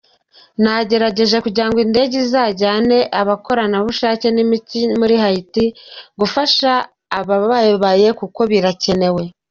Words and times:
Nagerageje 0.63 1.37
kugira 1.45 1.67
ngo 1.69 1.79
indege 1.85 2.13
izajyane 2.25 2.97
abakorerabushake 3.21 4.27
nimiti 4.35 4.79
muri 4.99 5.15
Haiti 5.23 5.65
gufasha 6.19 6.71
abababaye 7.19 8.07
kuko 8.19 8.39
birakenewe. 8.51 9.23